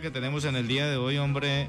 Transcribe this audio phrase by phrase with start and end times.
[0.00, 1.68] Que tenemos en el día de hoy, hombre.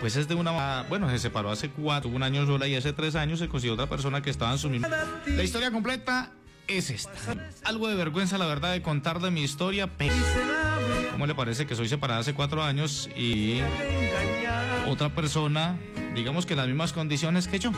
[0.00, 0.82] Pues es de una.
[0.88, 3.88] Bueno, se separó hace cuatro, un año sola y hace tres años se consiguió otra
[3.88, 4.88] persona que estaba en su misma.
[5.24, 6.32] La historia completa
[6.66, 7.12] es esta.
[7.62, 10.16] Algo de vergüenza, la verdad, de contar de mi historia, pero.
[11.12, 13.60] ¿Cómo le parece que soy separada hace cuatro años y
[14.88, 15.78] otra persona,
[16.16, 17.70] digamos que en las mismas condiciones que yo?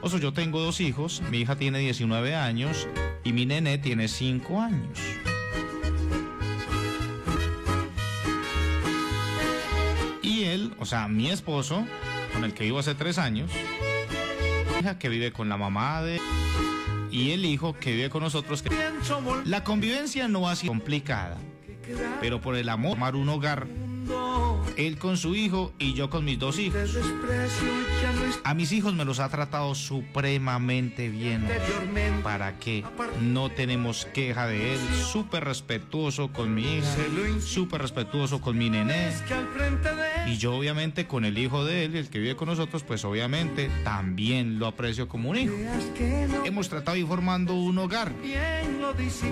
[0.00, 2.88] O sea, yo tengo dos hijos, mi hija tiene 19 años
[3.22, 4.98] y mi nene tiene 5 años.
[10.78, 11.86] O sea, mi esposo,
[12.32, 13.50] con el que vivo hace 3 años,
[14.80, 16.20] hija que vive con la mamá de
[17.10, 18.62] y el hijo que vive con nosotros.
[19.44, 21.38] La convivencia no ha sido complicada,
[22.20, 23.66] pero por el amor, amar un hogar
[24.78, 26.96] él con su hijo y yo con mis dos hijos.
[28.44, 31.46] A mis hijos me los ha tratado supremamente bien.
[32.22, 32.84] ¿Para qué?
[33.20, 34.80] No tenemos queja de él.
[35.12, 36.86] Súper respetuoso con mi hija,
[37.40, 39.12] súper respetuoso con mi nené.
[40.28, 43.70] Y yo obviamente con el hijo de él, el que vive con nosotros, pues obviamente
[43.82, 45.54] también lo aprecio como un hijo.
[46.44, 48.12] Hemos tratado de ir formando un hogar.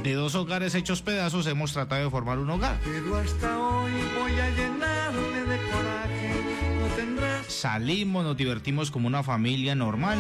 [0.02, 2.80] De dos hogares hechos pedazos hemos tratado de formar un hogar.
[2.84, 7.46] Pero hasta hoy voy a llenarme de coraje.
[7.48, 10.18] Salimos, nos divertimos como una familia normal.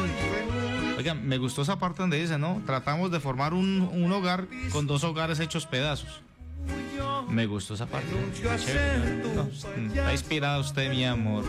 [0.96, 2.62] Oigan, me gustó esa parte donde dice, ¿no?
[2.64, 6.22] Tratamos de formar un, un hogar con dos hogares hechos pedazos.
[7.28, 8.08] Me gustó esa parte.
[9.92, 11.44] está inspirado usted, mi amor.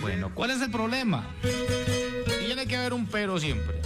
[0.00, 1.24] Bueno, ¿cuál es el problema?
[2.44, 3.80] Tiene que haber un pero siempre.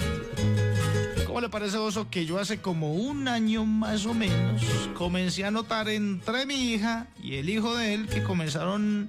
[1.32, 4.60] ¿Cómo le parece, Oso, que yo hace como un año más o menos
[4.92, 9.08] comencé a notar entre mi hija y el hijo de él que comenzaron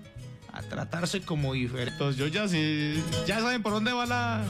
[0.53, 2.16] a tratarse como diferentes?
[2.16, 4.41] Yo ya sí, ya saben por dónde va la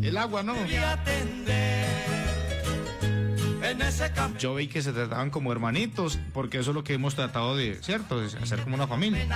[0.00, 0.54] el agua, ¿no?
[4.38, 7.74] Yo vi que se trataban como hermanitos, porque eso es lo que hemos tratado de,
[7.82, 8.18] ¿cierto?
[8.18, 9.26] De hacer como una familia.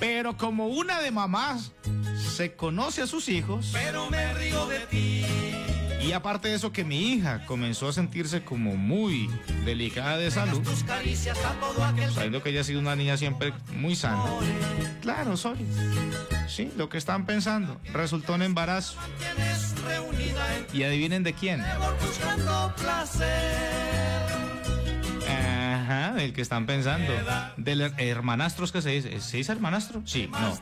[0.00, 1.72] Pero como una de mamás
[2.16, 3.68] se conoce a sus hijos.
[3.74, 5.53] Pero me río de ti.
[6.04, 9.30] Y aparte de eso que mi hija comenzó a sentirse como muy
[9.64, 10.62] delicada de salud,
[12.12, 14.22] sabiendo que ella ha sido una niña siempre muy sana.
[15.00, 15.56] Claro, soy.
[16.46, 17.80] Sí, lo que están pensando.
[17.92, 18.98] Resultó un embarazo.
[20.74, 21.62] Y adivinen de quién.
[25.26, 27.12] Ajá, del que están pensando.
[27.56, 29.20] Del hermanastros que se dice.
[29.22, 30.02] ¿Se dice hermanastro?
[30.04, 30.58] Sí, no.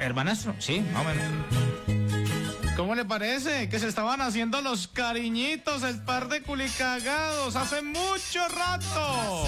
[0.00, 0.56] ¿Hermanastro?
[0.58, 2.07] Sí, más o menos.
[2.78, 3.68] ¿Cómo le parece?
[3.68, 9.44] Que se estaban haciendo los cariñitos, el par de culicagados, hace mucho rato.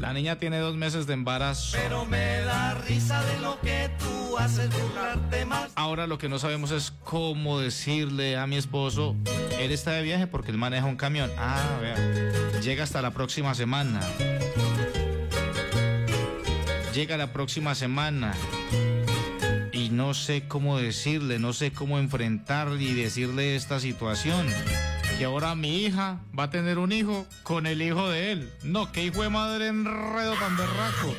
[0.00, 1.76] La niña tiene dos meses de embarazo.
[1.76, 5.70] Pero me da risa de lo que tú haces burlarte más.
[5.74, 9.14] Ahora lo que no sabemos es cómo decirle a mi esposo,
[9.60, 11.30] él está de viaje porque él maneja un camión.
[11.36, 12.60] Ah, vea.
[12.62, 14.00] Llega hasta la próxima semana.
[16.94, 18.32] Llega la próxima semana.
[19.86, 24.44] Y no sé cómo decirle, no sé cómo enfrentar y decirle esta situación
[25.16, 28.52] que ahora mi hija va a tener un hijo con el hijo de él.
[28.64, 31.14] No, qué hijo de madre enredo tan berraco.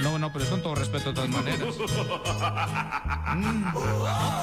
[0.00, 1.74] No, no, pero es con todo respeto de todas maneras.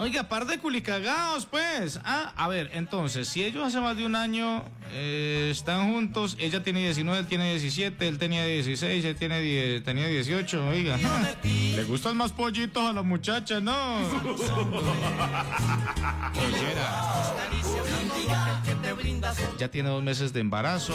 [0.00, 2.00] Oiga, par de culicagados, pues.
[2.04, 6.62] Ah, a ver, entonces, si ellos hace más de un año eh, están juntos, ella
[6.62, 10.96] tiene 19, él tiene 17, él tenía 16, él tiene 10, tenía 18, oiga.
[11.44, 13.74] Le gustan más pollitos a la muchacha, ¿no?
[19.58, 20.94] ya tiene dos meses de embarazo,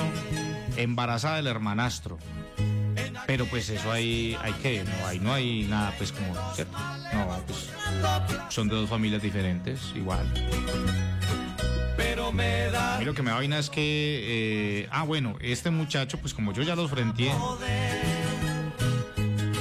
[0.78, 2.18] embarazada del hermanastro.
[3.28, 6.78] Pero pues eso hay, hay que, no hay, no hay nada pues como, ¿cierto?
[7.14, 7.70] No, pues
[8.50, 10.26] son de dos familias diferentes, igual.
[11.98, 13.02] Pero me da.
[13.02, 16.62] lo que me da vaina es que, eh, ah, bueno, este muchacho, pues como yo
[16.64, 17.32] ya los frenteé.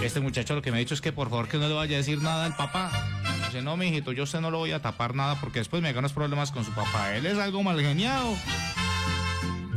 [0.03, 1.95] Este muchacho lo que me ha dicho es que por favor que no le vaya
[1.95, 2.93] a decir nada al papá.
[3.47, 6.13] Dice, no, mijito, yo usted no lo voy a tapar nada porque después me ganas
[6.13, 7.15] problemas con su papá.
[7.17, 8.35] Él es algo mal geniado.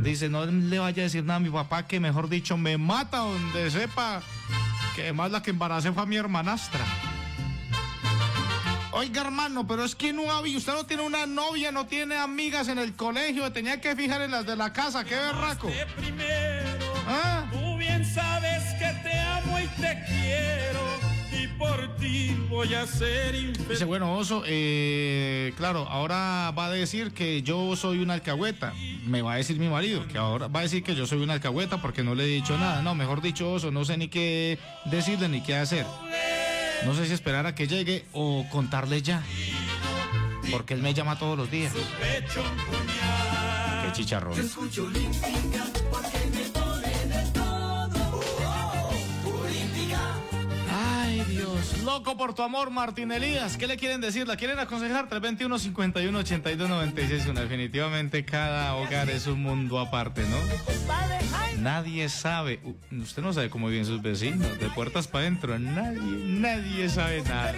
[0.02, 3.18] Dice, no le vaya a decir nada a mi papá que mejor dicho me mata
[3.18, 4.22] donde sepa
[4.94, 6.84] que además la que embaracé fue a mi hermanastra.
[8.92, 10.56] Oiga, hermano, pero es que no había.
[10.56, 13.52] Usted no tiene una novia, no tiene amigas en el colegio.
[13.52, 15.04] Tenía que fijar en las de la casa.
[15.04, 15.70] ¡Qué berraco!
[22.58, 23.68] Voy a ser infeliz.
[23.68, 28.74] Dice, bueno, Oso, eh, claro, ahora va a decir que yo soy una alcahueta.
[29.06, 31.34] Me va a decir mi marido que ahora va a decir que yo soy una
[31.34, 32.82] alcahueta porque no le he dicho nada.
[32.82, 35.86] No, mejor dicho, Oso, no sé ni qué decirle ni qué hacer.
[36.84, 39.22] No sé si esperar a que llegue o contarle ya.
[40.50, 41.72] Porque él me llama todos los días.
[43.84, 44.34] Qué chicharrón.
[51.84, 53.56] Loco por tu amor, Martín Elías.
[53.56, 54.26] ¿Qué le quieren decir?
[54.26, 55.08] ¿La quieren aconsejar?
[55.08, 60.36] 321 51 82 96 Definitivamente cada hogar es un mundo aparte, ¿no?
[61.60, 62.60] Nadie sabe.
[62.92, 64.58] Usted no sabe cómo viven sus vecinos.
[64.58, 65.58] De puertas para adentro.
[65.58, 67.54] Nadie, nadie sabe nada.